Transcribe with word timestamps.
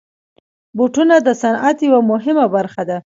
بوټونه 0.77 1.15
د 1.21 1.29
صنعت 1.41 1.77
یوه 1.87 1.99
مهمه 2.11 2.45
برخه 2.55 2.83
ده. 2.89 2.97